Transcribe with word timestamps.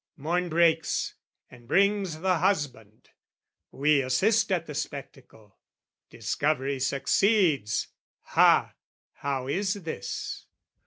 Morn 0.17 0.49
breaks 0.49 1.13
and 1.51 1.67
brings 1.67 2.21
the 2.21 2.39
husband: 2.39 3.09
we 3.69 4.01
assist 4.01 4.51
At 4.51 4.65
the 4.65 4.73
spectacle. 4.73 5.59
Discovery 6.09 6.79
succeeds. 6.79 7.89
Ha, 8.23 8.73
how 9.17 9.47
is 9.47 9.75
this? 9.75 10.47